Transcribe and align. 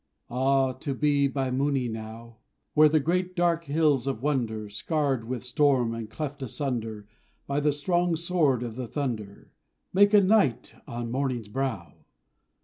Ah, 0.31 0.71
to 0.71 0.95
be 0.95 1.27
by 1.27 1.51
Mooni 1.51 1.87
now, 1.87 2.37
Where 2.73 2.89
the 2.89 2.99
great 2.99 3.35
dark 3.35 3.65
hills 3.65 4.07
of 4.07 4.23
wonder, 4.23 4.67
Scarred 4.67 5.25
with 5.25 5.43
storm 5.43 5.93
and 5.93 6.09
cleft 6.09 6.41
asunder 6.41 7.05
By 7.45 7.59
the 7.59 7.71
strong 7.71 8.15
sword 8.15 8.63
of 8.63 8.75
the 8.77 8.87
thunder, 8.87 9.51
Make 9.93 10.15
a 10.15 10.21
night 10.21 10.73
on 10.87 11.11
morning's 11.11 11.49
brow! 11.49 11.93